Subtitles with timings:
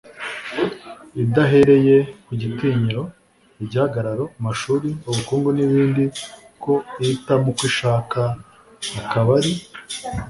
[1.23, 3.03] idahereye ku gitinyiro,
[3.63, 6.03] igihagararo, amashuri, ubukungu n'ibindi,
[6.63, 8.21] ko ihitamo uko ishaka,
[9.01, 9.51] akaba ari